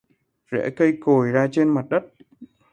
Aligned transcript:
Rễ 0.51 0.69
cây 0.69 0.97
cồi 0.99 1.31
ra 1.31 1.47
trên 1.51 1.69
mặt 1.69 1.85
đất 1.89 2.03